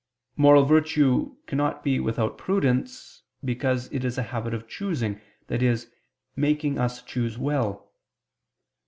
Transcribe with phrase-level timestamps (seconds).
[0.35, 5.75] Moral virtue cannot be without prudence, because it is a habit of choosing, i.e.
[6.35, 7.93] making us choose well.